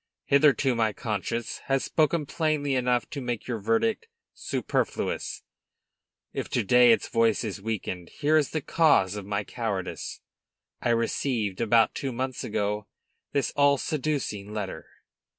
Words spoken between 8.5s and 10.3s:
cause of my cowardice.